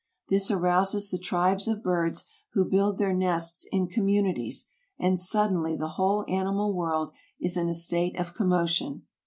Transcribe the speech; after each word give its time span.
This 0.29 0.49
arouses 0.49 1.11
the 1.11 1.19
tribes 1.19 1.67
of 1.67 1.83
birds 1.83 2.25
who 2.53 2.65
built 2.65 2.97
their 2.97 3.13
nests 3.13 3.67
in 3.71 3.87
communi 3.87 4.35
ties, 4.35 4.67
and 4.97 5.19
suddenly 5.19 5.75
the 5.75 5.89
whole 5.89 6.25
animal 6.27 6.73
world 6.73 7.11
is 7.39 7.55
in 7.55 7.69
a 7.69 7.73
state 7.75 8.17
of 8.19 8.33
commotion. 8.33 9.03